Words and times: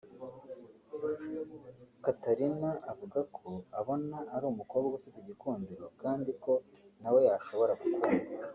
Catarina 2.05 2.69
avuga 2.91 3.19
ko 3.35 3.47
abona 3.79 4.17
ari 4.35 4.45
umukobwa 4.53 4.91
ufite 4.99 5.15
igikundiro 5.19 5.85
kandi 6.01 6.29
ko 6.43 6.53
nawe 7.01 7.19
yashobora 7.29 7.73
gukunda 7.81 8.25